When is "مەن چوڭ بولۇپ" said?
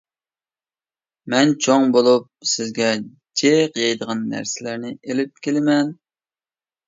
1.33-2.25